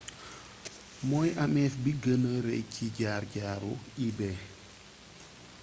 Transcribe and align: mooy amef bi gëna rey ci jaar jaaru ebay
mooy 1.09 1.29
amef 1.43 1.73
bi 1.83 1.91
gëna 2.03 2.33
rey 2.45 2.63
ci 2.73 2.85
jaar 2.97 3.23
jaaru 3.33 3.73
ebay 4.05 4.37